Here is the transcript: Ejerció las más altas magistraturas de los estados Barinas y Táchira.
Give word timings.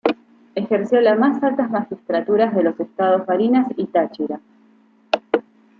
Ejerció 0.55 0.99
las 0.99 1.19
más 1.19 1.43
altas 1.43 1.69
magistraturas 1.69 2.55
de 2.55 2.63
los 2.63 2.79
estados 2.79 3.23
Barinas 3.27 3.71
y 3.77 3.85
Táchira. 3.85 4.39